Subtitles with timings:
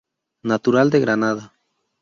[0.41, 1.51] Natural de Granada.